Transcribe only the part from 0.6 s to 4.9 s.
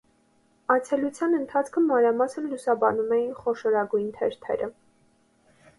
Այցելության ընթացքը մանրամասն լուսաբանում էին խոշորագույն թերթերը։